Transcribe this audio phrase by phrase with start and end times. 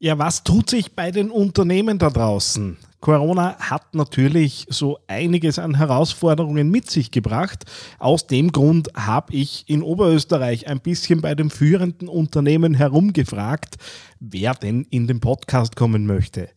[0.00, 2.76] Ja, was tut sich bei den Unternehmen da draußen?
[3.00, 7.64] Corona hat natürlich so einiges an Herausforderungen mit sich gebracht.
[7.98, 13.74] Aus dem Grund habe ich in Oberösterreich ein bisschen bei den führenden Unternehmen herumgefragt,
[14.20, 16.48] wer denn in den Podcast kommen möchte.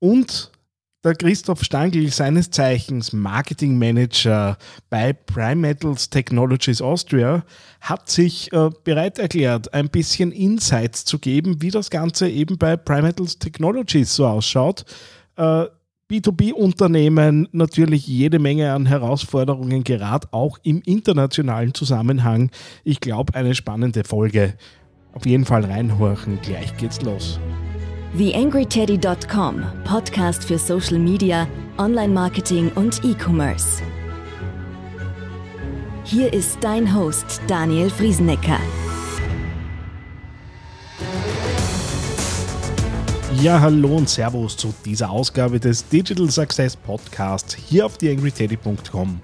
[0.00, 0.50] Und
[1.02, 4.58] der Christoph Stangl, seines Zeichens Marketing Manager
[4.90, 7.42] bei Prime Metals Technologies Austria,
[7.80, 12.76] hat sich äh, bereit erklärt, ein bisschen Insights zu geben, wie das Ganze eben bei
[12.76, 14.84] Prime Metals Technologies so ausschaut.
[15.36, 15.66] Äh,
[16.10, 22.50] B2B-Unternehmen natürlich jede Menge an Herausforderungen, gerade auch im internationalen Zusammenhang.
[22.82, 24.54] Ich glaube, eine spannende Folge.
[25.12, 27.38] Auf jeden Fall reinhorchen, gleich geht's los.
[28.16, 31.46] TheAngryTeddy.com, Podcast für Social Media,
[31.78, 33.82] Online-Marketing und E-Commerce.
[36.02, 38.58] Hier ist dein Host Daniel Friesenecker.
[43.40, 49.20] Ja, hallo und Servus zu dieser Ausgabe des Digital Success Podcasts hier auf TheAngryTeddy.com.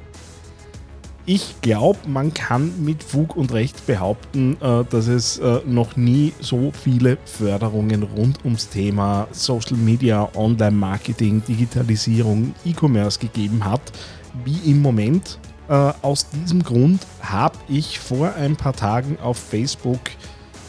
[1.28, 6.32] Ich glaube, man kann mit Fug und Recht behaupten, äh, dass es äh, noch nie
[6.38, 13.80] so viele Förderungen rund ums Thema Social Media, Online-Marketing, Digitalisierung, E-Commerce gegeben hat,
[14.44, 15.40] wie im Moment.
[15.68, 19.98] Äh, aus diesem Grund habe ich vor ein paar Tagen auf Facebook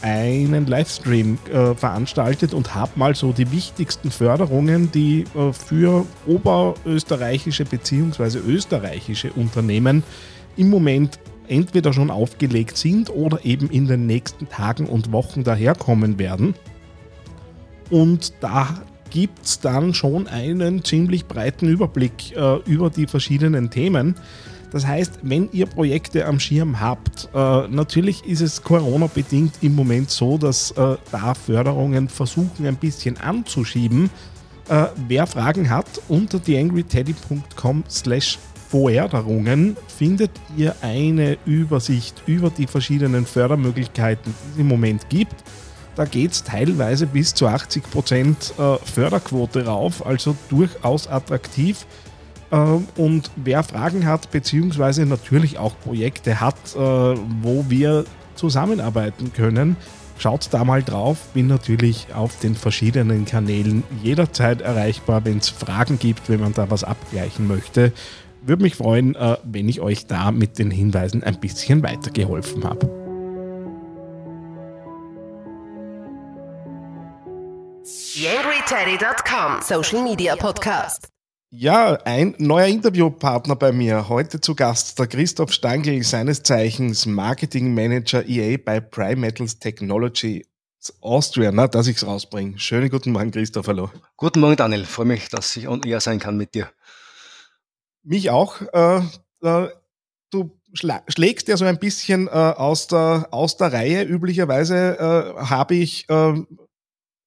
[0.00, 1.38] einen Livestream
[1.74, 8.38] veranstaltet und habe mal so die wichtigsten Förderungen, die für oberösterreichische bzw.
[8.38, 10.04] österreichische Unternehmen
[10.58, 16.18] im Moment entweder schon aufgelegt sind oder eben in den nächsten Tagen und Wochen daherkommen
[16.18, 16.54] werden.
[17.90, 24.14] Und da gibt es dann schon einen ziemlich breiten Überblick äh, über die verschiedenen Themen.
[24.70, 30.10] Das heißt, wenn ihr Projekte am Schirm habt, äh, natürlich ist es Corona-bedingt im Moment
[30.10, 34.10] so, dass äh, da Förderungen versuchen ein bisschen anzuschieben.
[34.68, 43.24] Äh, wer Fragen hat, unter theangryteddy.com slash Vorderungen findet ihr eine Übersicht über die verschiedenen
[43.24, 45.36] Fördermöglichkeiten, die es im Moment gibt.
[45.96, 51.86] Da geht es teilweise bis zu 80 Prozent äh, Förderquote rauf, also durchaus attraktiv.
[52.52, 59.76] Ähm, und wer Fragen hat, beziehungsweise natürlich auch Projekte hat, äh, wo wir zusammenarbeiten können,
[60.18, 61.18] schaut da mal drauf.
[61.32, 66.70] Bin natürlich auf den verschiedenen Kanälen jederzeit erreichbar, wenn es Fragen gibt, wenn man da
[66.70, 67.92] was abgleichen möchte
[68.48, 72.86] würde mich freuen, äh, wenn ich euch da mit den Hinweisen ein bisschen weitergeholfen habe.
[78.14, 81.08] YangryTeddy.com Social Media Podcast.
[81.50, 84.08] Ja, ein neuer Interviewpartner bei mir.
[84.08, 90.44] Heute zu Gast der Christoph Stangl, seines Zeichens Marketing Manager EA bei Prime Metals Technology
[91.00, 92.58] Austria, na, dass ich es rausbringe.
[92.58, 93.90] Schönen guten Morgen, Christoph, hallo.
[94.16, 94.84] Guten Morgen, Daniel.
[94.84, 96.68] Freue mich, dass ich on air sein kann mit dir.
[98.08, 98.62] Mich auch.
[98.72, 99.00] Äh,
[99.42, 99.68] äh,
[100.30, 104.02] du schlägst ja so ein bisschen äh, aus, der, aus der Reihe.
[104.02, 106.34] Üblicherweise äh, habe ich äh,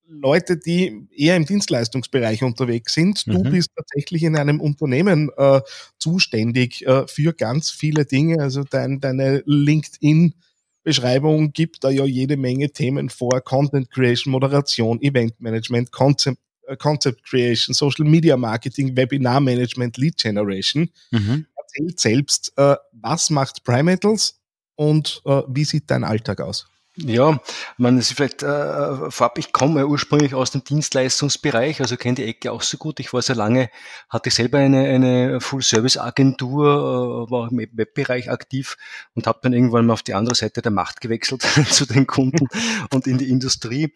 [0.08, 3.26] Leute, die eher im Dienstleistungsbereich unterwegs sind.
[3.28, 3.52] Du mhm.
[3.52, 5.60] bist tatsächlich in einem Unternehmen äh,
[5.98, 8.42] zuständig äh, für ganz viele Dinge.
[8.42, 10.34] Also dein, deine LinkedIn
[10.82, 13.40] Beschreibung gibt da ja jede Menge Themen vor.
[13.40, 16.41] Content Creation, Moderation, Event Management, Concept
[16.78, 20.90] Concept Creation, Social Media Marketing, Webinar Management, Lead Generation.
[21.10, 21.46] Mhm.
[21.56, 24.40] Erzählt selbst, äh, was macht Primatals
[24.76, 26.66] und äh, wie sieht dein Alltag aus?
[26.96, 27.40] Ja,
[27.78, 32.52] man ist vielleicht äh, vorab, ich komme ursprünglich aus dem Dienstleistungsbereich, also kenne die Ecke
[32.52, 33.00] auch so gut.
[33.00, 33.70] Ich war sehr lange,
[34.10, 38.76] hatte selber eine, eine Full-Service-Agentur, äh, war im Webbereich aktiv
[39.14, 41.40] und habe dann irgendwann mal auf die andere Seite der Macht gewechselt
[41.70, 42.46] zu den Kunden
[42.92, 43.94] und in die Industrie.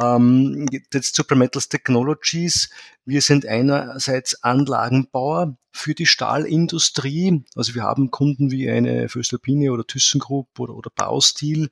[0.00, 2.70] Ähm, jetzt Prometheus Technologies.
[3.04, 7.44] Wir sind einerseits Anlagenbauer für die Stahlindustrie.
[7.56, 11.70] Also wir haben Kunden wie eine Föstalpine oder ThyssenKrupp oder, oder Baustil.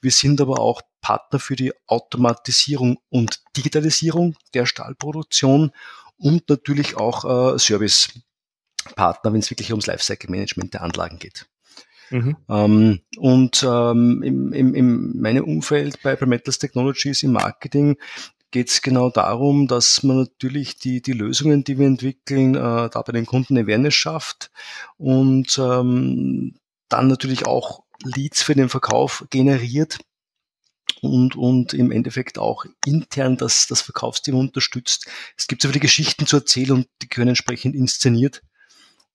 [0.00, 5.70] Wir sind aber auch Partner für die Automatisierung und Digitalisierung der Stahlproduktion
[6.16, 11.46] und natürlich auch äh, Servicepartner, wenn es wirklich ums Lifecycle Management der Anlagen geht.
[12.10, 12.36] Mhm.
[12.48, 17.96] Ähm, und ähm, im, im, in meinem Umfeld bei Prometheus Technologies im Marketing
[18.50, 23.02] geht es genau darum, dass man natürlich die, die Lösungen, die wir entwickeln, äh, da
[23.04, 24.50] bei den Kunden Awareness schafft
[24.96, 26.54] und ähm,
[26.88, 29.98] dann natürlich auch Leads für den Verkauf generiert
[31.02, 35.08] und, und im Endeffekt auch intern das, das Verkaufsteam unterstützt.
[35.36, 38.42] Es gibt so viele Geschichten zu erzählen und die können entsprechend inszeniert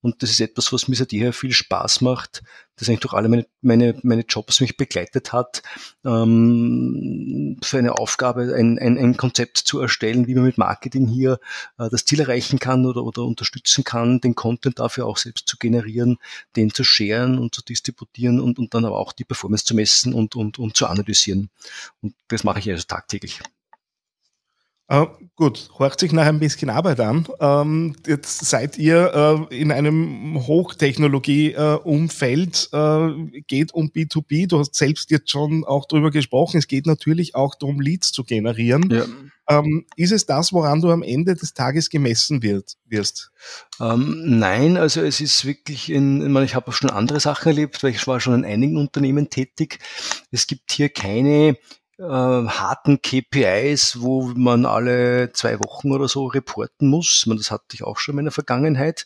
[0.04, 2.44] Und das ist etwas, was mir seit jeher viel Spaß macht,
[2.76, 5.64] das eigentlich durch alle meine, meine, meine Jobs mich begleitet hat,
[6.04, 11.40] ähm, für eine Aufgabe ein, ein, ein Konzept zu erstellen, wie man mit Marketing hier
[11.78, 15.56] äh, das Ziel erreichen kann oder, oder unterstützen kann, den Content dafür auch selbst zu
[15.58, 16.18] generieren,
[16.58, 20.14] den zu sharen und zu distributieren und, und dann aber auch die Performance zu messen
[20.14, 21.50] und, und, und zu analysieren.
[22.02, 23.40] Und das mache ich also tagtäglich.
[24.90, 27.26] Äh, gut, horcht sich nach ein bisschen Arbeit an.
[27.40, 33.10] Ähm, jetzt seid ihr äh, in einem Hochtechnologie-Umfeld, äh,
[33.48, 34.48] geht um B2B.
[34.48, 36.58] Du hast selbst jetzt schon auch drüber gesprochen.
[36.58, 38.90] Es geht natürlich auch darum, Leads zu generieren.
[38.92, 39.06] Ja.
[39.50, 43.32] Ähm, ist es das, woran du am Ende des Tages gemessen wird, wirst?
[43.80, 47.50] Ähm, nein, also es ist wirklich, in, ich, meine, ich habe auch schon andere Sachen
[47.50, 49.80] erlebt, weil ich war schon in einigen Unternehmen tätig.
[50.32, 51.58] Es gibt hier keine
[52.00, 57.26] äh, harten KPIs, wo man alle zwei Wochen oder so reporten muss.
[57.26, 59.06] Man, das hatte ich auch schon in meiner Vergangenheit.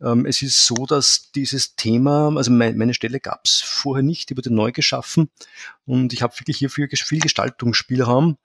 [0.00, 4.30] Ähm, es ist so, dass dieses Thema, also mein, meine Stelle gab es vorher nicht,
[4.30, 5.30] die wurde neu geschaffen
[5.84, 8.38] und ich habe wirklich hierfür viel Gestaltungsspielraum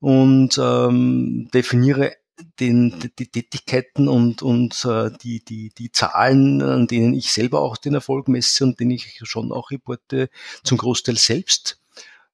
[0.00, 2.16] und ähm, definiere
[2.60, 7.76] den, die Tätigkeiten und, und äh, die, die, die Zahlen, an denen ich selber auch
[7.76, 10.28] den Erfolg messe und den ich schon auch reporte,
[10.64, 11.81] zum Großteil selbst.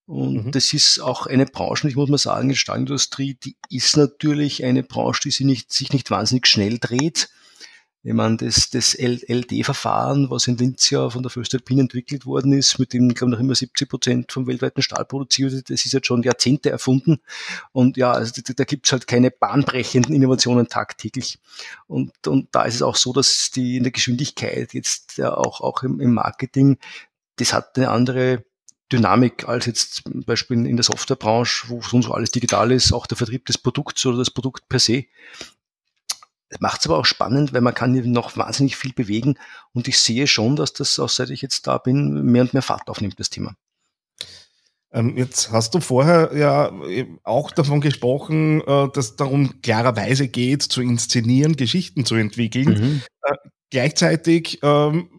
[0.08, 0.52] Und mhm.
[0.52, 4.82] das ist auch eine Branche, ich muss mal sagen, die Stahlindustrie, die ist natürlich eine
[4.82, 7.28] Branche, die sich nicht, sich nicht wahnsinnig schnell dreht.
[8.02, 12.78] Ich meine, das, das LD-Verfahren, was in Linz ja von der Föstalpine entwickelt worden ist,
[12.78, 15.93] mit dem, glaube ich, noch immer 70 Prozent vom weltweiten Stahl produziert wird, das ist
[15.93, 17.20] jetzt schon Jahrzehnte erfunden.
[17.72, 21.38] Und ja, also da, da gibt's halt keine bahnbrechenden Innovationen tagtäglich.
[21.87, 25.60] Und, und da ist es auch so, dass die in der Geschwindigkeit jetzt ja auch,
[25.60, 26.78] auch im, im Marketing,
[27.37, 28.43] das hat eine andere
[28.93, 33.17] Dynamik als jetzt zum Beispiel in der Softwarebranche, wo sonst alles digital ist, auch der
[33.17, 35.05] Vertrieb des Produkts oder das Produkt per se.
[36.61, 39.38] Macht es aber auch spannend, weil man kann hier noch wahnsinnig viel bewegen
[39.73, 42.62] und ich sehe schon, dass das, auch seit ich jetzt da bin, mehr und mehr
[42.62, 43.55] Fahrt aufnimmt, das Thema.
[44.91, 46.73] Ähm, jetzt hast du vorher ja
[47.25, 52.69] auch davon gesprochen, äh, dass darum klarerweise geht, zu inszenieren, Geschichten zu entwickeln.
[52.69, 53.02] Mhm.
[53.23, 53.34] Äh,
[53.70, 55.18] gleichzeitig ähm,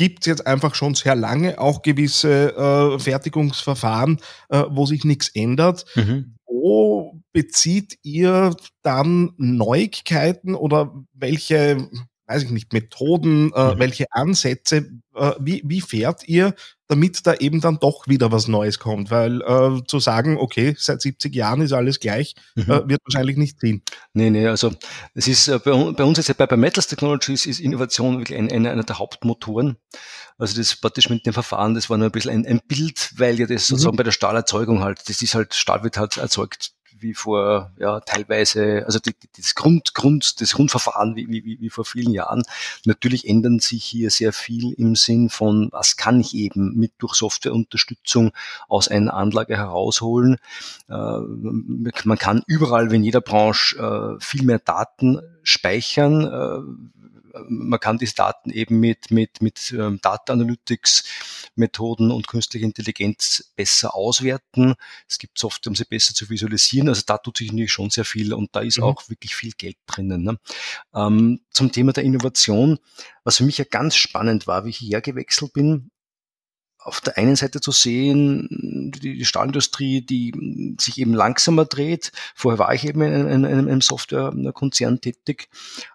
[0.00, 4.18] gibt es jetzt einfach schon sehr lange auch gewisse äh, Fertigungsverfahren,
[4.48, 5.84] äh, wo sich nichts ändert.
[5.94, 6.36] Mhm.
[6.46, 11.90] Wo bezieht ihr dann Neuigkeiten oder welche,
[12.26, 13.78] weiß ich nicht, Methoden, äh, mhm.
[13.78, 16.54] welche Ansätze, äh, wie, wie fährt ihr
[16.90, 19.10] damit da eben dann doch wieder was Neues kommt.
[19.10, 22.64] Weil äh, zu sagen, okay, seit 70 Jahren ist alles gleich, mhm.
[22.64, 23.82] äh, wird wahrscheinlich nicht ziehen.
[24.12, 24.72] Nee, nee, also
[25.14, 28.50] es ist äh, bei, bei, uns jetzt bei, bei Metals Technologies ist Innovation wirklich ein,
[28.50, 29.76] ein, einer der Hauptmotoren.
[30.36, 33.38] Also das praktisch mit dem Verfahren, das war nur ein bisschen ein, ein Bild, weil
[33.38, 33.74] ja das mhm.
[33.74, 38.00] sozusagen bei der Stahlerzeugung halt, das ist halt, Stahl wird halt erzeugt wie vor ja
[38.00, 42.42] teilweise, also die, das Grund, Grund, das Grundverfahren wie, wie, wie vor vielen Jahren.
[42.84, 47.14] Natürlich ändern sich hier sehr viel im Sinn von, was kann ich eben mit durch
[47.14, 48.32] Softwareunterstützung
[48.68, 50.36] aus einer Anlage herausholen.
[50.88, 56.24] Äh, man kann überall, wie in jeder Branche, äh, viel mehr Daten speichern.
[56.24, 61.04] Äh, man kann diese Daten eben mit, mit, mit ähm, Data Analytics
[61.54, 64.74] Methoden und künstliche Intelligenz besser auswerten.
[65.08, 66.88] Es gibt Software, um sie besser zu visualisieren.
[66.88, 68.84] Also da tut sich natürlich schon sehr viel und da ist mhm.
[68.84, 70.22] auch wirklich viel Geld drinnen.
[70.22, 70.38] Ne?
[70.94, 72.78] Ähm, zum Thema der Innovation,
[73.24, 75.90] was für mich ja ganz spannend war, wie ich hierher gewechselt bin,
[76.82, 82.10] auf der einen Seite zu sehen, die Stahlindustrie, die sich eben langsamer dreht.
[82.34, 85.48] Vorher war ich eben in einem, in einem Softwarekonzern tätig.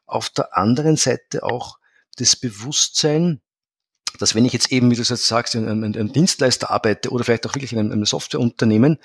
[0.06, 1.80] Auf der anderen Seite auch
[2.18, 3.42] das Bewusstsein,
[4.20, 7.10] dass wenn ich jetzt eben, wie du jetzt sagst, in einem, in einem Dienstleister arbeite
[7.10, 9.00] oder vielleicht auch wirklich in einem, einem Softwareunternehmen,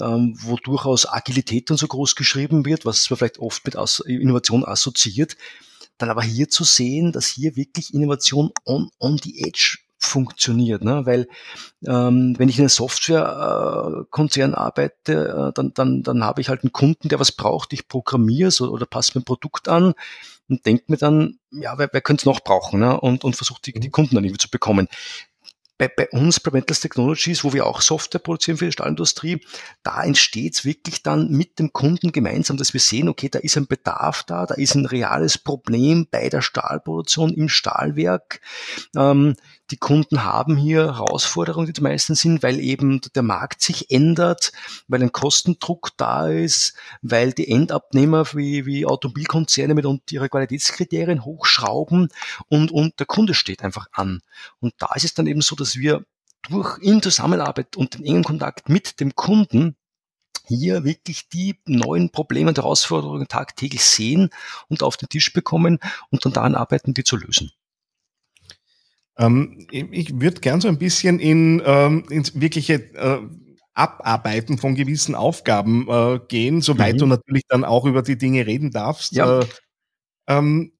[0.00, 4.00] ähm, wo durchaus Agilität und so groß geschrieben wird, was man vielleicht oft mit As
[4.00, 5.36] Innovation assoziiert,
[5.98, 9.78] dann aber hier zu sehen, dass hier wirklich Innovation on, on the edge
[10.16, 10.82] funktioniert.
[10.82, 11.04] Ne?
[11.04, 11.28] Weil
[11.86, 16.62] ähm, wenn ich in einem Softwarekonzern äh, arbeite, äh, dann, dann, dann habe ich halt
[16.62, 19.92] einen Kunden, der was braucht, ich programmiere so, oder passe mein Produkt an
[20.48, 22.98] und denke mir dann, ja, wer, wer könnte es noch brauchen ne?
[22.98, 23.92] und, und versucht die, die mhm.
[23.92, 24.88] Kunden dann irgendwie zu bekommen
[25.78, 29.40] bei, bei uns, bei Metals Technologies, wo wir auch Software produzieren für die Stahlindustrie,
[29.82, 33.56] da entsteht es wirklich dann mit dem Kunden gemeinsam, dass wir sehen, okay, da ist
[33.56, 38.40] ein Bedarf da, da ist ein reales Problem bei der Stahlproduktion im Stahlwerk.
[38.96, 39.36] Ähm,
[39.70, 44.52] die Kunden haben hier Herausforderungen, die die meisten sind, weil eben der Markt sich ändert,
[44.86, 52.08] weil ein Kostendruck da ist, weil die Endabnehmer wie, wie Automobilkonzerne mit ihre Qualitätskriterien hochschrauben
[52.48, 54.20] und, und der Kunde steht einfach an.
[54.60, 56.04] Und da ist es dann eben so, dass wir
[56.48, 59.76] durch in Zusammenarbeit und den engen Kontakt mit dem Kunden
[60.46, 64.30] hier wirklich die neuen Probleme und Herausforderungen tagtäglich sehen
[64.68, 65.80] und auf den Tisch bekommen
[66.10, 67.50] und dann daran arbeiten, die zu lösen.
[69.18, 73.20] Ähm, ich würde gern so ein bisschen in, ähm, ins wirkliche äh,
[73.74, 76.98] Abarbeiten von gewissen Aufgaben äh, gehen, soweit mhm.
[76.98, 79.12] du natürlich dann auch über die Dinge reden darfst.
[79.12, 79.40] Ja.
[79.40, 79.46] Äh,
[80.28, 80.72] ähm,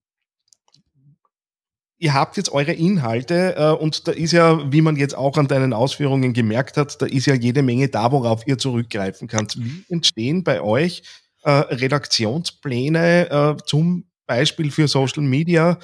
[1.98, 5.46] ihr habt jetzt eure Inhalte äh, und da ist ja, wie man jetzt auch an
[5.46, 9.56] deinen Ausführungen gemerkt hat, da ist ja jede Menge da, worauf ihr zurückgreifen könnt.
[9.58, 11.02] Wie entstehen bei euch
[11.42, 15.78] äh, Redaktionspläne äh, zum Beispiel für Social Media?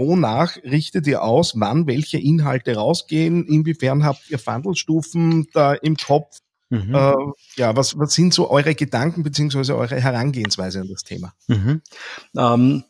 [0.00, 3.46] Wonach richtet ihr aus, wann welche Inhalte rausgehen?
[3.46, 6.38] Inwiefern habt ihr Fandelstufen da im Kopf?
[6.70, 6.94] Mhm.
[6.94, 7.14] Äh,
[7.56, 11.34] ja, was, was sind so eure Gedanken beziehungsweise eure Herangehensweise an das Thema?
[11.48, 11.82] Mhm.
[12.34, 12.84] Ähm,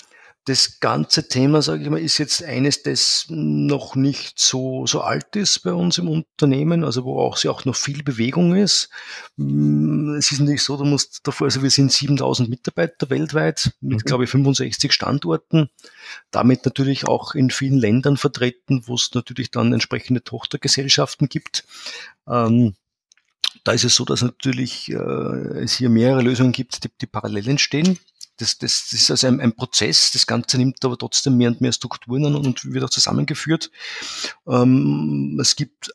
[0.50, 5.36] das ganze Thema, sage ich mal, ist jetzt eines, das noch nicht so, so alt
[5.36, 8.90] ist bei uns im Unternehmen, also wo auch, auch noch viel Bewegung ist.
[9.36, 13.98] Mm, es ist nicht so, du musst davor, also wir sind 7000 Mitarbeiter weltweit mit,
[13.98, 14.04] mhm.
[14.04, 15.70] glaube ich, 65 Standorten,
[16.32, 21.64] damit natürlich auch in vielen Ländern vertreten, wo es natürlich dann entsprechende Tochtergesellschaften gibt.
[22.26, 22.74] Ähm,
[23.62, 27.50] da ist es so, dass natürlich äh, es hier mehrere Lösungen gibt, die, die parallel
[27.50, 28.00] entstehen
[28.40, 31.60] das, das, das ist also ein, ein, Prozess, das Ganze nimmt aber trotzdem mehr und
[31.60, 33.70] mehr Strukturen an und wird auch zusammengeführt.
[34.46, 35.90] Ähm, es gibt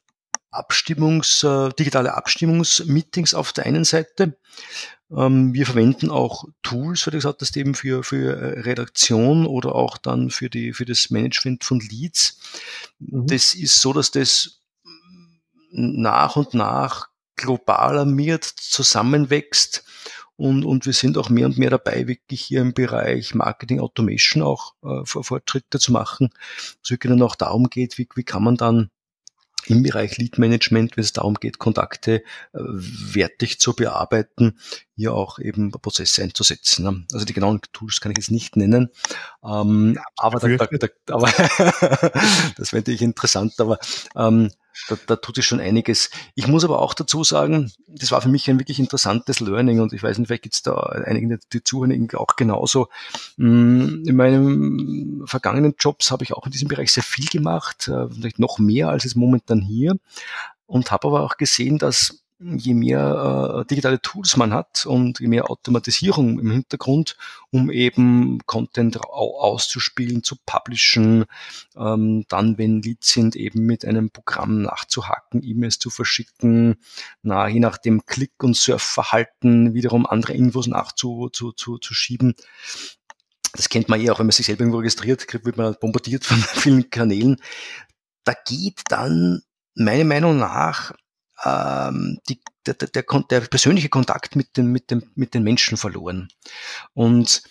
[0.51, 4.37] Abstimmungs, äh, digitale Abstimmungsmeetings auf der einen Seite.
[5.11, 9.75] Ähm, wir verwenden auch Tools, wie du gesagt hast, eben für, für äh, Redaktion oder
[9.75, 12.39] auch dann für, die, für das Management von Leads.
[12.99, 13.27] Mhm.
[13.27, 14.61] Das ist so, dass das
[15.71, 19.83] nach und nach globaler wird, zusammenwächst
[20.37, 24.43] und, und wir sind auch mehr und mehr dabei, wirklich hier im Bereich Marketing Automation
[24.43, 26.29] auch äh, Fortschritte zu machen.
[26.83, 28.89] Es wirklich dann auch darum geht, wie, wie kann man dann
[29.67, 32.23] im Bereich Lead Management, wenn es darum geht, Kontakte
[32.53, 34.59] äh, wertig zu bearbeiten,
[34.95, 36.83] hier auch eben Prozesse einzusetzen.
[36.83, 37.05] Ne?
[37.13, 38.89] Also die genauen Tools kann ich jetzt nicht nennen,
[39.43, 41.27] ähm, aber, da, da, da, aber
[42.57, 43.77] das wäre natürlich interessant, aber
[44.15, 44.51] ähm,
[44.89, 46.09] da, da tut sich schon einiges.
[46.35, 49.93] Ich muss aber auch dazu sagen, das war für mich ein wirklich interessantes Learning und
[49.93, 52.89] ich weiß nicht, vielleicht gibt es da einige, die zuhören, auch genauso.
[53.37, 58.09] Mm, in meinen vergangenen Jobs habe ich auch in diesem Bereich sehr viel gemacht, äh,
[58.09, 59.97] vielleicht noch mehr als es momentan hier
[60.67, 65.27] und habe aber auch gesehen, dass je mehr äh, digitale Tools man hat und je
[65.27, 67.15] mehr Automatisierung im Hintergrund,
[67.49, 71.25] um eben Content auszuspielen, zu publishen,
[71.77, 76.75] ähm, dann, wenn Leads sind, eben mit einem Programm nachzuhacken, E-Mails zu verschicken,
[77.21, 81.31] na, je nach dem Klick- und Surfverhalten wiederum andere Infos nachzuschieben.
[81.31, 81.93] Zu, zu, zu
[83.53, 86.37] das kennt man eh auch, wenn man sich selber irgendwo registriert, wird man bombardiert von
[86.37, 87.37] vielen Kanälen.
[88.25, 89.41] Da geht dann
[89.75, 90.93] meiner Meinung nach
[91.43, 96.29] ähm, die, der, der, der, persönliche Kontakt mit, dem, mit, dem, mit den Menschen verloren.
[96.93, 97.43] Und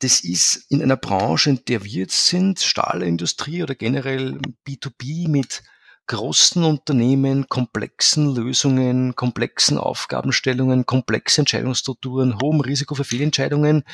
[0.00, 5.62] das ist in einer Branche, in der wir jetzt sind, Stahlindustrie oder generell B2B mit
[6.08, 13.84] großen Unternehmen, komplexen Lösungen, komplexen Aufgabenstellungen, komplexe Entscheidungsstrukturen, hohem Risiko für Fehlentscheidungen,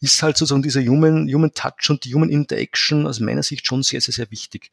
[0.00, 3.82] ist halt sozusagen dieser Human, Human Touch und die Human Interaction aus meiner Sicht schon
[3.82, 4.70] sehr, sehr, sehr wichtig.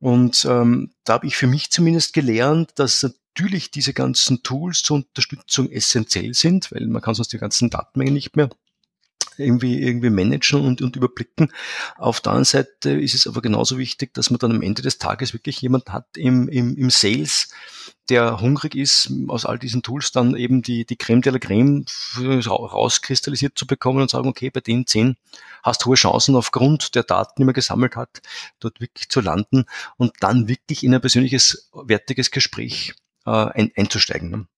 [0.00, 4.96] Und ähm, da habe ich für mich zumindest gelernt, dass natürlich diese ganzen Tools zur
[4.96, 8.48] Unterstützung essentiell sind, weil man kann sonst die ganzen Datenmengen nicht mehr
[9.40, 11.52] irgendwie, irgendwie managen und, und überblicken.
[11.96, 14.98] Auf der anderen Seite ist es aber genauso wichtig, dass man dann am Ende des
[14.98, 17.48] Tages wirklich jemand hat im, im, im Sales,
[18.08, 21.84] der hungrig ist, aus all diesen Tools dann eben die, die Creme de la Creme
[22.18, 25.16] rauskristallisiert zu bekommen und sagen, okay, bei den zehn
[25.62, 28.20] hast du hohe Chancen aufgrund der Daten, die man gesammelt hat,
[28.58, 29.64] dort wirklich zu landen
[29.96, 32.94] und dann wirklich in ein persönliches, wertiges Gespräch
[33.26, 34.48] äh, ein, einzusteigen.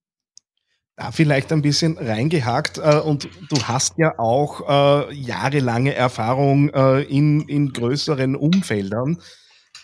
[0.97, 7.03] Da vielleicht ein bisschen reingehakt äh, und du hast ja auch äh, jahrelange Erfahrung äh,
[7.03, 9.19] in, in größeren Umfeldern.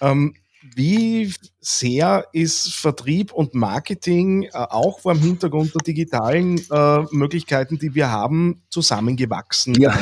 [0.03, 7.03] Ähm, wie sehr ist Vertrieb und Marketing äh, auch vor dem Hintergrund der digitalen äh,
[7.11, 9.97] Möglichkeiten, die wir haben, zusammengewachsen ja.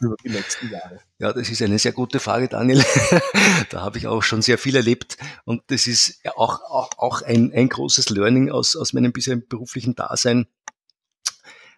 [0.00, 1.00] über die letzten Jahre?
[1.18, 2.84] Ja, das ist eine sehr gute Frage, Daniel.
[3.70, 7.52] da habe ich auch schon sehr viel erlebt und das ist auch, auch, auch ein,
[7.54, 10.46] ein großes Learning aus, aus meinem bisherigen beruflichen Dasein.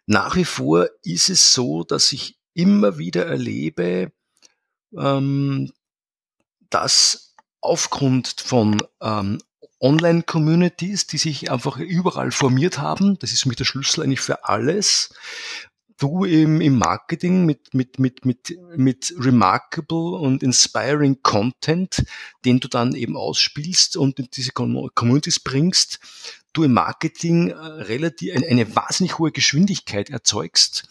[0.07, 4.11] Nach wie vor ist es so, dass ich immer wieder erlebe,
[4.97, 5.71] ähm,
[6.71, 7.28] dass
[7.61, 9.39] aufgrund von ähm,
[9.81, 13.19] Online-Communities, die sich einfach überall formiert haben.
[13.19, 15.11] Das ist für mich der Schlüssel eigentlich für alles.
[15.99, 22.05] Du im, im Marketing mit, mit, mit, mit, mit remarkable und inspiring Content,
[22.45, 25.99] den du dann eben ausspielst und in diese Communities bringst,
[26.53, 30.89] du im Marketing äh, relativ eine, eine wahnsinnig hohe Geschwindigkeit erzeugst.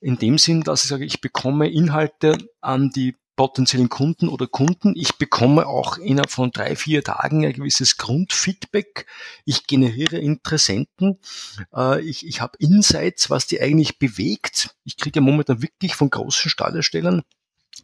[0.00, 4.94] In dem Sinn, dass ich sage, ich bekomme Inhalte an die potenziellen Kunden oder Kunden.
[4.96, 9.06] Ich bekomme auch innerhalb von drei, vier Tagen ein gewisses Grundfeedback.
[9.44, 11.18] Ich generiere Interessenten.
[11.74, 14.70] Äh, ich ich habe Insights, was die eigentlich bewegt.
[14.84, 17.22] Ich kriege momentan wirklich von großen Stahlerstellern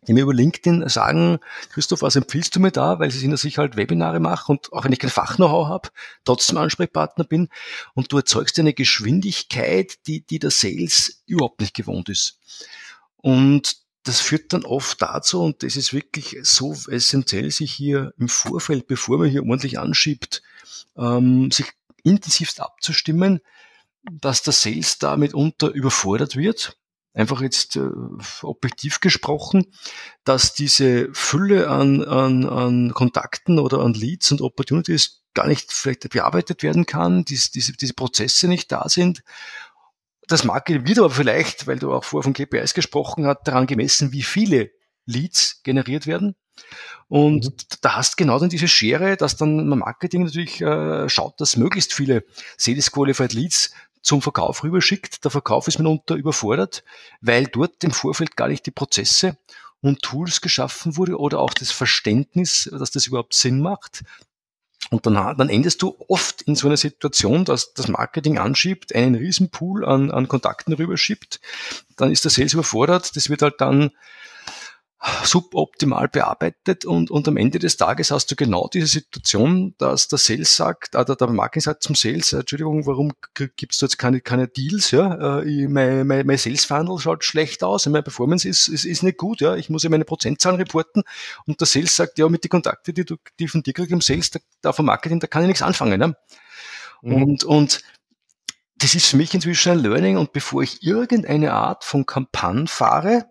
[0.06, 1.38] die mir über LinkedIn sagen,
[1.70, 2.98] Christoph, was empfiehlst du mir da?
[2.98, 5.90] Weil sie sehen, dass ich halt Webinare mache und auch wenn ich kein Fach-Know-how habe,
[6.24, 7.48] trotzdem Ansprechpartner bin.
[7.94, 12.38] Und du erzeugst eine Geschwindigkeit, die, die der Sales überhaupt nicht gewohnt ist.
[13.16, 18.28] Und das führt dann oft dazu, und das ist wirklich so essentiell, sich hier im
[18.28, 20.42] Vorfeld, bevor man hier ordentlich anschiebt,
[20.96, 21.66] ähm, sich
[22.02, 23.40] intensivst abzustimmen,
[24.10, 26.76] dass der Sales da mitunter überfordert wird.
[27.14, 27.90] Einfach jetzt äh,
[28.42, 29.66] objektiv gesprochen,
[30.24, 36.08] dass diese Fülle an, an, an Kontakten oder an Leads und Opportunities gar nicht vielleicht
[36.10, 39.22] bearbeitet werden kann, diese, diese, diese Prozesse nicht da sind
[40.28, 44.12] das Marketing wird aber vielleicht, weil du auch vorher von KPIs gesprochen hast, daran gemessen,
[44.12, 44.70] wie viele
[45.06, 46.36] Leads generiert werden.
[47.08, 47.52] Und mhm.
[47.80, 52.24] da hast genau dann diese Schere, dass dann Marketing natürlich äh, schaut, dass möglichst viele
[52.56, 55.24] Sales Qualified Leads zum Verkauf rüberschickt.
[55.24, 56.84] Der Verkauf ist mitunter überfordert,
[57.20, 59.36] weil dort im Vorfeld gar nicht die Prozesse
[59.80, 64.04] und Tools geschaffen wurde oder auch das Verständnis, dass das überhaupt Sinn macht,
[64.92, 69.14] und dann, dann endest du oft in so einer Situation, dass das Marketing anschiebt, einen
[69.14, 71.40] riesen Pool an, an Kontakten rüberschiebt.
[71.96, 73.16] Dann ist der Sales überfordert.
[73.16, 73.92] Das wird halt dann
[75.24, 80.18] suboptimal bearbeitet und, und am Ende des Tages hast du genau diese Situation, dass der
[80.18, 83.12] Sales sagt, oder der Marketing sagt zum Sales, Entschuldigung, warum
[83.56, 87.64] gibt's da jetzt keine, keine Deals, ja, äh, mein, mein, mein Sales Funnel schaut schlecht
[87.64, 91.02] aus, meine Performance ist, ist, ist nicht gut, ja, ich muss ja meine Prozentzahlen reporten
[91.46, 94.00] und der Sales sagt, ja, mit den Kontakten, die du, die von dir kriegst im
[94.00, 96.14] Sales, da, da vom Marketing, da kann ich nichts anfangen, ja.
[97.02, 97.22] Mhm.
[97.22, 97.82] Und, und,
[98.76, 103.26] das ist für mich inzwischen ein Learning und bevor ich irgendeine Art von Kampagne fahre,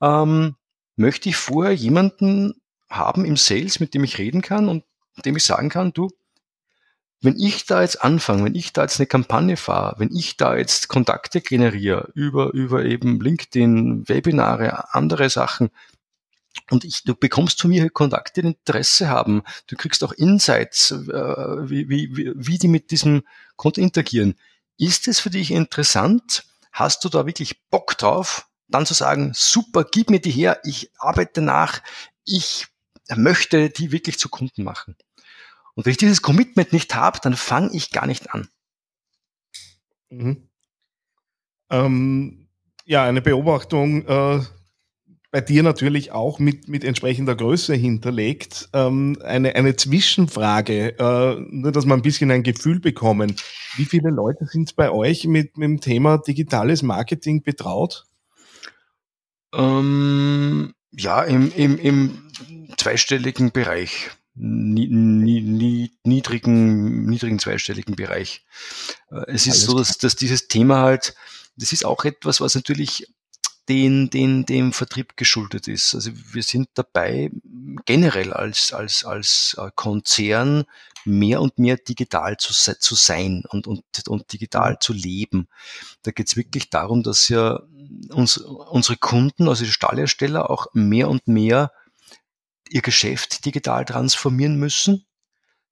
[0.00, 0.54] ähm,
[0.96, 2.54] möchte ich vorher jemanden
[2.88, 4.84] haben im Sales, mit dem ich reden kann und
[5.24, 6.10] dem ich sagen kann, du,
[7.20, 10.56] wenn ich da jetzt anfange, wenn ich da jetzt eine Kampagne fahre, wenn ich da
[10.56, 15.70] jetzt Kontakte generiere über, über eben LinkedIn, Webinare, andere Sachen,
[16.70, 19.42] und ich, du bekommst von mir Kontakte, die Interesse haben.
[19.66, 23.24] Du kriegst auch Insights, äh, wie, wie, wie die mit diesem
[23.56, 24.34] Konto interagieren.
[24.78, 26.44] Ist es für dich interessant?
[26.72, 28.48] Hast du da wirklich Bock drauf?
[28.74, 31.80] Dann zu sagen, super, gib mir die her, ich arbeite nach,
[32.24, 32.66] ich
[33.14, 34.96] möchte die wirklich zu Kunden machen.
[35.74, 38.48] Und wenn ich dieses Commitment nicht habe, dann fange ich gar nicht an.
[40.10, 40.48] Mhm.
[41.70, 42.48] Ähm,
[42.84, 44.40] ja, eine Beobachtung äh,
[45.30, 48.68] bei dir natürlich auch mit, mit entsprechender Größe hinterlegt.
[48.72, 53.34] Ähm, eine, eine Zwischenfrage, äh, nur dass wir ein bisschen ein Gefühl bekommen.
[53.76, 58.04] Wie viele Leute sind bei euch mit, mit dem Thema digitales Marketing betraut?
[59.56, 62.30] Ähm, ja, im, im, im
[62.76, 64.10] zweistelligen Bereich.
[64.34, 68.44] Nie, nie, nie, niedrigen, niedrigen zweistelligen Bereich.
[69.10, 71.14] Äh, es ist Alles so, dass, dass dieses Thema halt,
[71.56, 73.06] das ist auch etwas, was natürlich
[73.68, 75.94] den, den, dem Vertrieb geschuldet ist.
[75.94, 77.30] Also wir sind dabei,
[77.86, 80.64] generell als, als, als äh, Konzern
[81.04, 84.76] mehr und mehr digital zu, zu sein und, und, und digital mhm.
[84.80, 85.48] zu leben.
[86.02, 87.60] Da geht es wirklich darum, dass ja
[88.10, 91.72] uns, unsere Kunden, also die Stahlhersteller, auch mehr und mehr
[92.68, 95.06] ihr Geschäft digital transformieren müssen.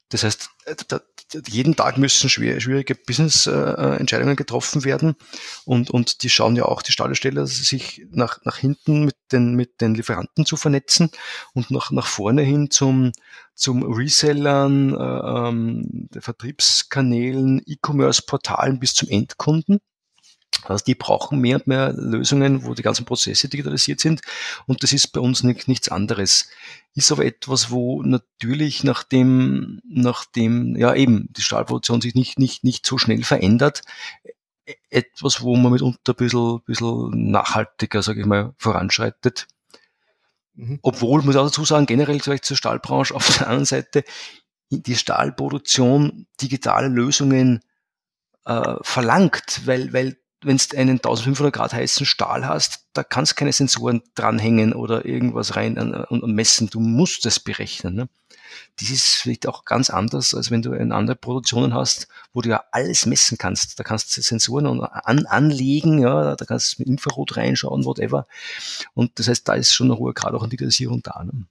[0.09, 1.01] Das heißt, äh, da,
[1.49, 5.17] jeden Tag müssen schwierige Business-Entscheidungen getroffen werden
[5.65, 9.81] und, und die schauen ja auch, die Stahlhersteller, sich nach, nach hinten mit den, mit
[9.81, 11.11] den Lieferanten zu vernetzen
[11.55, 13.13] und nach, nach vorne hin zum,
[13.55, 19.81] zum Resellern, äh, ähm, Vertriebskanälen, E-Commerce-Portalen bis zum Endkunden.
[20.65, 24.21] Also die brauchen mehr und mehr Lösungen, wo die ganzen Prozesse digitalisiert sind.
[24.67, 26.49] Und das ist bei uns nicht, nichts anderes.
[26.95, 32.87] Ist aber etwas, wo natürlich nachdem, nachdem, ja eben, die Stahlproduktion sich nicht, nicht, nicht
[32.87, 33.83] so schnell verändert,
[34.91, 39.49] etwas, wo man mitunter ein bisschen, bisschen nachhaltiger, sage ich mal, voranschreitet.
[40.55, 40.79] Mhm.
[40.83, 44.05] Obwohl, muss ich auch dazu sagen, generell vielleicht zur Stahlbranche auf der anderen Seite,
[44.71, 47.61] die Stahlproduktion digitale Lösungen
[48.45, 53.37] äh, verlangt, weil, weil wenn du einen 1500 Grad heißen Stahl hast, da kannst du
[53.37, 56.69] keine Sensoren dranhängen oder irgendwas rein und messen.
[56.69, 57.95] Du musst das berechnen.
[57.95, 58.09] Ne?
[58.79, 62.51] Das ist vielleicht auch ganz anders, als wenn du eine andere Produktionen hast, wo du
[62.51, 63.79] ja alles messen kannst.
[63.79, 68.27] Da kannst du Sensoren an, anlegen, ja, da kannst du mit Infrarot reinschauen, whatever.
[68.95, 71.25] Und das heißt, da ist schon ein hoher Grad auch an Digitalisierung da.
[71.25, 71.47] Ne?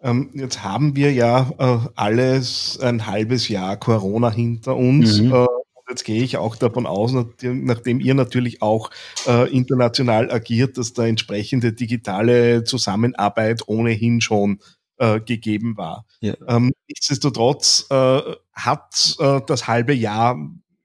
[0.00, 5.20] Ähm, jetzt haben wir ja äh, alles ein halbes Jahr Corona hinter uns.
[5.20, 5.32] Mhm.
[5.32, 5.46] Äh,
[5.92, 8.90] jetzt gehe ich auch davon aus, nachdem ihr natürlich auch
[9.26, 14.58] äh, international agiert, dass da entsprechende digitale Zusammenarbeit ohnehin schon
[14.98, 16.06] äh, gegeben war.
[16.20, 16.34] Ja.
[16.48, 18.20] Ähm, nichtsdestotrotz äh,
[18.52, 20.38] hat äh, das halbe Jahr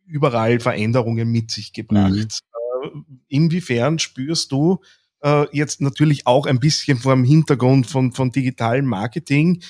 [0.06, 2.12] überall Veränderungen mit sich gebracht.
[2.12, 2.28] Mhm.
[2.28, 2.90] Äh,
[3.28, 4.80] inwiefern spürst du
[5.22, 9.62] äh, jetzt natürlich auch ein bisschen vor dem Hintergrund von, von digitalem Marketing,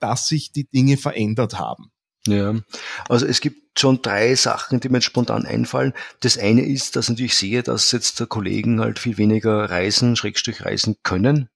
[0.00, 1.92] dass sich die Dinge verändert haben?
[2.30, 2.54] Ja,
[3.08, 5.92] also es gibt schon drei Sachen, die mir spontan einfallen.
[6.20, 10.16] Das eine ist, dass ich natürlich sehe, dass jetzt der Kollegen halt viel weniger reisen,
[10.16, 11.48] Schrägstrich reisen können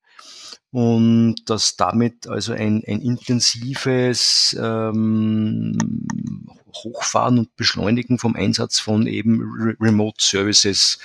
[0.74, 5.78] und dass damit also ein, ein intensives ähm,
[6.74, 10.98] Hochfahren und Beschleunigen vom Einsatz von eben Re Remote Services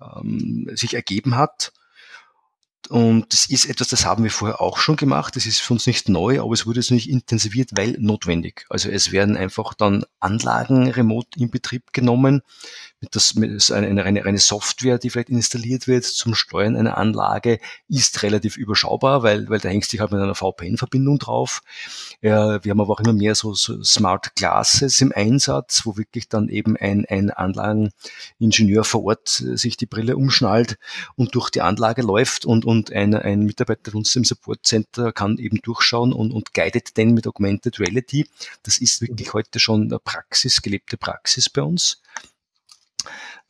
[0.00, 1.72] ähm, sich ergeben hat.
[2.92, 5.34] Und das ist etwas, das haben wir vorher auch schon gemacht.
[5.34, 8.66] Das ist für uns nicht neu, aber es wurde jetzt nicht intensiviert, weil notwendig.
[8.68, 12.42] Also es werden einfach dann Anlagen remote in Betrieb genommen.
[13.10, 13.34] Das,
[13.72, 19.22] eine, eine reine Software, die vielleicht installiert wird zum Steuern einer Anlage, ist relativ überschaubar,
[19.22, 21.62] weil, weil da hängst dich halt mit einer VPN-Verbindung drauf.
[22.20, 26.28] Ja, wir haben aber auch immer mehr so, so Smart Glasses im Einsatz, wo wirklich
[26.28, 30.78] dann eben ein, ein Anlageningenieur vor Ort äh, sich die Brille umschnallt
[31.16, 35.12] und durch die Anlage läuft und, und ein, ein Mitarbeiter von uns im Support Center
[35.12, 38.28] kann eben durchschauen und, und guidet den mit Augmented Reality.
[38.62, 42.00] Das ist wirklich heute schon eine Praxis, gelebte Praxis bei uns.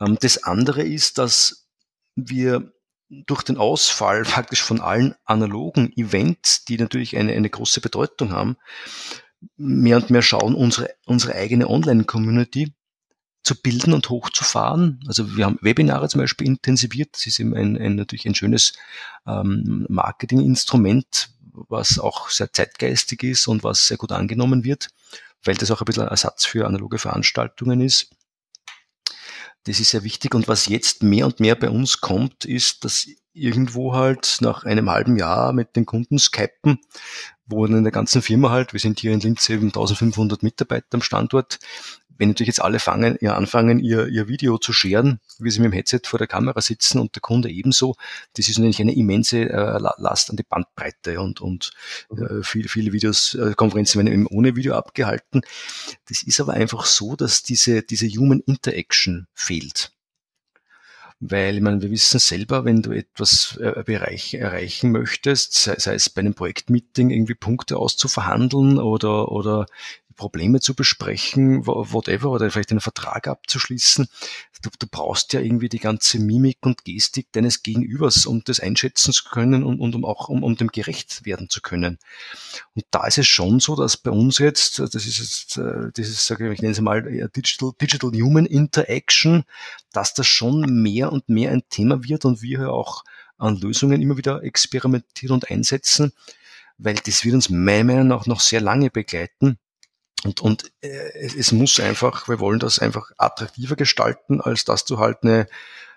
[0.01, 1.69] Ähm, das andere ist, dass
[2.15, 2.73] wir
[3.09, 8.57] durch den Ausfall faktisch von allen analogen Events, die natürlich eine, eine große Bedeutung haben,
[9.57, 12.73] mehr und mehr schauen, unsere, unsere eigene Online-Community
[13.43, 15.01] zu bilden und hochzufahren.
[15.09, 17.11] Also wir haben Webinare zum Beispiel intensiviert.
[17.15, 18.73] Das ist eben ein, ein natürlich ein schönes
[19.27, 24.89] ähm, Marketinginstrument, was auch sehr zeitgeistig ist und was sehr gut angenommen wird,
[25.43, 28.11] weil das auch ein bisschen Ersatz für analoge Veranstaltungen ist.
[29.65, 30.35] Das ist sehr wichtig.
[30.35, 34.91] Und was jetzt mehr und mehr bei uns kommt, ist, dass irgendwo halt nach einem
[34.91, 36.79] halben Jahr mit den Kunden skypen,
[37.47, 41.03] wo in der ganzen Firma halt, wir sind hier in Linz eben 1500 Mitarbeiter am
[41.03, 41.59] Standort,
[42.23, 45.73] wenn natürlich jetzt alle fangen, ja, anfangen, ihr, ihr Video zu scheren, wie sie mit
[45.73, 47.97] dem Headset vor der Kamera sitzen und der Kunde ebenso,
[48.35, 51.73] das ist natürlich eine immense äh, Last an die Bandbreite und, und
[52.17, 55.41] äh, viele, viele Videos, äh, Konferenzen werden eben ohne Video abgehalten.
[56.09, 59.91] Das ist aber einfach so, dass diese, diese Human Interaction fehlt.
[61.25, 65.95] Weil, ich meine, wir wissen selber, wenn du etwas äh, bereich, erreichen möchtest, sei, sei,
[65.95, 69.67] es bei einem Projektmeeting irgendwie Punkte auszuverhandeln oder, oder
[70.23, 74.07] Probleme zu besprechen, whatever, oder vielleicht einen Vertrag abzuschließen.
[74.63, 79.13] Du, du, brauchst ja irgendwie die ganze Mimik und Gestik deines Gegenübers, um das einschätzen
[79.13, 81.99] zu können und, und um auch um, um dem gerecht werden zu können.
[82.77, 86.25] Und da ist es schon so, dass bei uns jetzt, das ist jetzt, äh, dieses,
[86.25, 87.03] sage ich, ich nenne es mal
[87.35, 89.43] Digital, Digital Human Interaction,
[89.93, 93.03] dass das schon mehr und mehr ein Thema wird und wir auch
[93.39, 96.13] an Lösungen immer wieder experimentieren und einsetzen,
[96.79, 99.59] weil das wird uns meiner Meinung nach noch sehr lange begleiten.
[100.25, 104.99] Und, und äh, es muss einfach, wir wollen das einfach attraktiver gestalten, als dass du
[104.99, 105.47] halt eine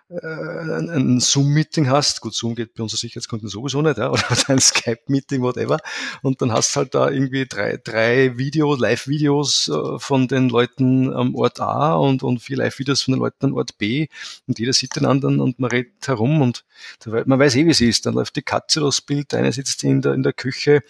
[0.10, 4.60] äh, ein Zoom-Meeting hast, gut, Zoom geht bei unseren Sicherheitskunden sowieso nicht, ja, oder ein
[4.60, 5.80] Skype-Meeting, whatever,
[6.22, 11.34] und dann hast halt da irgendwie drei, drei Videos, Live-Videos äh, von den Leuten am
[11.36, 14.08] Ort A und, und vier Live-Videos von den Leuten am Ort B.
[14.48, 16.66] Und jeder sieht den anderen und man redet herum und
[17.06, 19.84] man weiß eh, wie es ist, dann läuft die Katze durchs Bild, der eine sitzt
[19.84, 20.84] in der, in der Küche,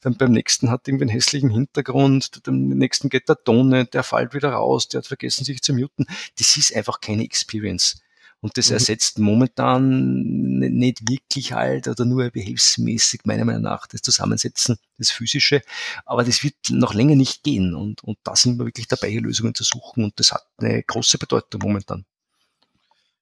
[0.00, 4.02] dann beim nächsten hat irgendwie einen hässlichen Hintergrund, dem nächsten geht der Ton nicht, der
[4.02, 6.06] fällt wieder raus, der hat vergessen sich zu muten,
[6.38, 8.00] das ist einfach keine Experience.
[8.42, 8.74] Und das mhm.
[8.74, 15.62] ersetzt momentan nicht wirklich halt oder nur behelfsmäßig meiner Meinung nach das Zusammensetzen, das Physische.
[16.04, 17.76] Aber das wird noch länger nicht gehen.
[17.76, 20.02] Und, und da sind wir wirklich dabei, hier Lösungen zu suchen.
[20.02, 22.04] Und das hat eine große Bedeutung momentan.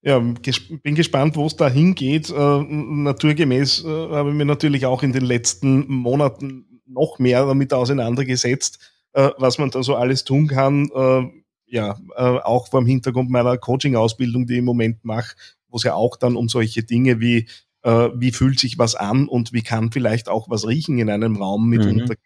[0.01, 2.31] Ja, bin gespannt, wo es da hingeht.
[2.31, 7.75] Äh, naturgemäß äh, habe ich mir natürlich auch in den letzten Monaten noch mehr damit
[7.75, 8.79] auseinandergesetzt,
[9.13, 10.89] äh, was man da so alles tun kann.
[11.71, 15.37] Ja, äh, auch vor dem Hintergrund meiner Coaching-Ausbildung, die ich im Moment mache,
[15.69, 17.47] wo es ja auch dann um solche Dinge wie,
[17.83, 21.37] äh, wie fühlt sich was an und wie kann vielleicht auch was riechen in einem
[21.37, 22.15] Raum mitunter.
[22.15, 22.19] Mhm.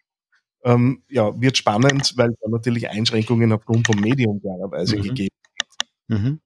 [0.63, 5.01] Ähm, ja, wird spannend, weil da natürlich Einschränkungen aufgrund vom Medium klarerweise mhm.
[5.03, 5.35] gegeben
[6.07, 6.19] sind.
[6.19, 6.39] Mhm.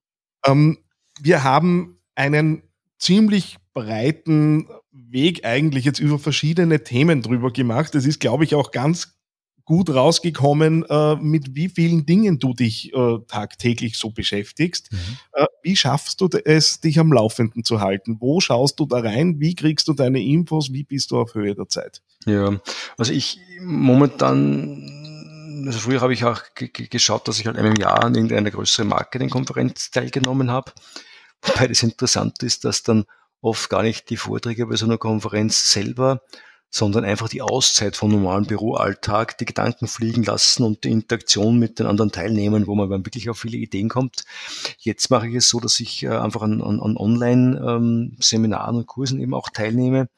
[0.44, 0.78] Ähm,
[1.22, 2.62] wir haben einen
[2.98, 7.94] ziemlich breiten Weg eigentlich jetzt über verschiedene Themen drüber gemacht.
[7.94, 9.19] Das ist, glaube ich, auch ganz
[9.70, 14.90] gut rausgekommen, äh, mit wie vielen Dingen du dich äh, tagtäglich so beschäftigst.
[14.90, 14.98] Mhm.
[15.32, 18.16] Äh, wie schaffst du es, dich am Laufenden zu halten?
[18.18, 19.38] Wo schaust du da rein?
[19.38, 20.72] Wie kriegst du deine Infos?
[20.72, 22.02] Wie bist du auf Höhe der Zeit?
[22.26, 22.60] Ja,
[22.98, 24.90] also ich momentan
[25.64, 28.88] also früher habe ich auch geschaut, dass ich halt einmal im Jahr an irgendeiner größeren
[28.88, 30.72] Marketingkonferenz teilgenommen habe.
[31.42, 33.04] Wobei das interessant ist, dass dann
[33.40, 36.22] oft gar nicht die Vorträge bei so einer Konferenz selber,
[36.70, 41.80] sondern einfach die Auszeit vom normalen Büroalltag, die Gedanken fliegen lassen und die Interaktion mit
[41.80, 44.24] den anderen Teilnehmern, wo man dann wirklich auf viele Ideen kommt.
[44.78, 48.86] Jetzt mache ich es so, dass ich äh, einfach an, an, an Online-Seminaren ähm, und
[48.86, 50.08] Kursen eben auch teilnehme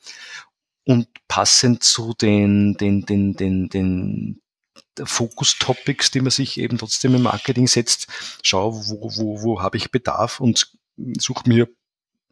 [0.84, 4.42] und passend zu den, den, den, den, den
[5.02, 8.08] Fokus-Topics, die man sich eben trotzdem im Marketing setzt,
[8.42, 10.70] schaue, wo, wo, wo habe ich Bedarf und
[11.18, 11.68] suche mir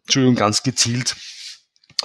[0.03, 1.17] Entschuldigung, ganz gezielt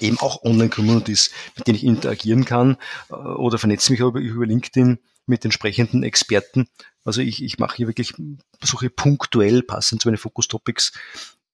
[0.01, 2.77] eben auch Online-Communities, mit denen ich interagieren kann
[3.09, 6.67] äh, oder vernetze mich über, über LinkedIn mit entsprechenden Experten.
[7.03, 8.13] Also ich, ich mache hier wirklich,
[8.59, 10.93] versuche punktuell passend zu meinen Fokus-Topics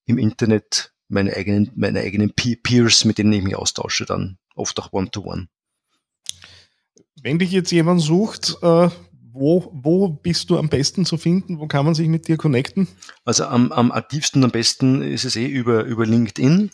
[0.06, 4.94] im Internet meine eigenen, meine eigenen Peers, mit denen ich mich austausche, dann oft auch
[4.94, 5.44] One-to-One.
[5.44, 5.48] -one.
[7.22, 8.90] Wenn dich jetzt jemand sucht, äh,
[9.34, 11.60] wo, wo bist du am besten zu finden?
[11.60, 12.88] Wo kann man sich mit dir connecten?
[13.24, 16.72] Also am, am aktivsten am besten ist es eh über, über LinkedIn.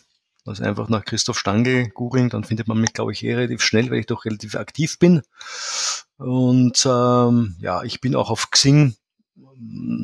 [0.48, 3.90] Also einfach nach Christoph Stangl googeln, dann findet man mich, glaube ich, eh relativ schnell,
[3.90, 5.22] weil ich doch relativ aktiv bin.
[6.16, 8.96] Und ähm, ja, ich bin auch auf Xing.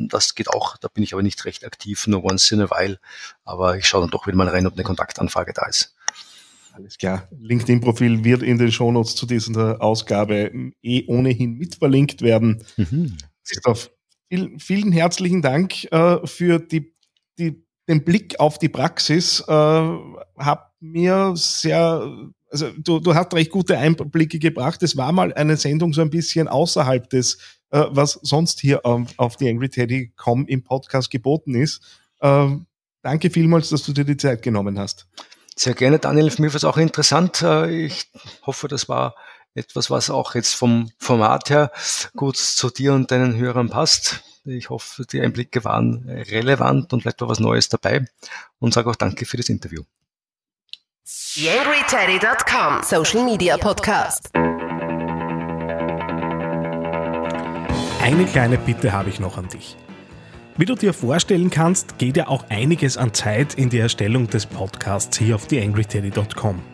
[0.09, 2.99] Das geht auch, da bin ich aber nicht recht aktiv, nur once in a while.
[3.45, 5.95] Aber ich schaue dann doch wieder mal rein, ob eine Kontaktanfrage da ist.
[6.73, 7.29] Alles klar.
[7.39, 12.65] LinkedIn-Profil wird in den Shownotes zu dieser Ausgabe eh ohnehin mit verlinkt werden.
[12.77, 13.17] Mhm.
[13.47, 13.91] Christoph,
[14.29, 16.93] vielen, vielen herzlichen Dank äh, für die,
[17.39, 19.41] die, den Blick auf die Praxis.
[19.47, 24.83] Äh, hab mir sehr, also du, du hast recht gute Einblicke gebracht.
[24.83, 27.39] Es war mal eine Sendung so ein bisschen außerhalb des,
[27.71, 31.83] äh, was sonst hier auf, auf die AngryTeddy.com im Podcast geboten ist.
[32.21, 32.49] Äh,
[33.03, 35.07] danke vielmals, dass du dir die Zeit genommen hast.
[35.57, 36.31] Sehr gerne, Daniel.
[36.31, 37.43] Für mich war es auch interessant.
[37.43, 38.11] Äh, ich
[38.45, 39.15] hoffe, das war
[39.55, 41.71] etwas, was auch jetzt vom Format her
[42.17, 44.25] gut zu dir und deinen Hörern passt.
[44.47, 48.05] Ich hoffe, die Einblicke waren relevant und vielleicht war was Neues dabei
[48.59, 49.83] und sage auch danke für das Interview.
[51.07, 54.31] TheAngryTeddy.com Social Media Podcast.
[58.03, 59.77] Eine kleine Bitte habe ich noch an dich.
[60.59, 64.45] Wie du dir vorstellen kannst, geht ja auch einiges an Zeit in die Erstellung des
[64.45, 66.74] Podcasts hier auf theangryteddy.com.